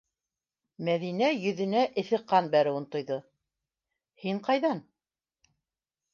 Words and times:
-Мәҙинә 0.87 1.27
йөҙөнә 1.35 1.83
эҫе 2.03 2.21
ҡан 2.33 2.49
бәреүен 2.57 2.89
тойҙо,- 2.97 3.19
һин 4.25 4.43
ҡайҙан?.. 4.51 4.85